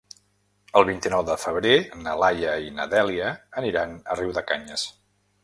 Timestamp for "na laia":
2.07-2.57